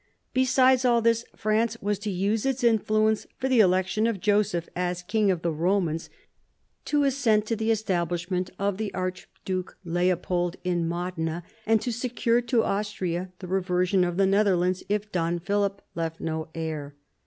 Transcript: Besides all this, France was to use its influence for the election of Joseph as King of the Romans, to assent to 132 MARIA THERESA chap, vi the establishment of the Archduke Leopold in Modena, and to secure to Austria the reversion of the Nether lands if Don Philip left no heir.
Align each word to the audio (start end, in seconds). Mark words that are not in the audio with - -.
Besides 0.33 0.83
all 0.83 0.99
this, 0.99 1.23
France 1.35 1.77
was 1.79 1.99
to 1.99 2.09
use 2.09 2.43
its 2.43 2.63
influence 2.63 3.27
for 3.37 3.47
the 3.47 3.59
election 3.59 4.07
of 4.07 4.19
Joseph 4.19 4.67
as 4.75 5.03
King 5.03 5.29
of 5.29 5.43
the 5.43 5.51
Romans, 5.51 6.09
to 6.85 7.03
assent 7.03 7.45
to 7.45 7.53
132 7.53 7.59
MARIA 7.59 7.75
THERESA 7.75 7.83
chap, 7.83 7.87
vi 7.87 8.09
the 8.09 8.09
establishment 8.09 8.49
of 8.57 8.77
the 8.79 8.93
Archduke 8.95 9.77
Leopold 9.85 10.55
in 10.63 10.87
Modena, 10.87 11.43
and 11.67 11.83
to 11.83 11.91
secure 11.93 12.41
to 12.41 12.63
Austria 12.63 13.31
the 13.37 13.47
reversion 13.47 14.03
of 14.03 14.17
the 14.17 14.25
Nether 14.25 14.55
lands 14.55 14.81
if 14.89 15.11
Don 15.11 15.37
Philip 15.37 15.83
left 15.93 16.19
no 16.19 16.47
heir. 16.55 16.95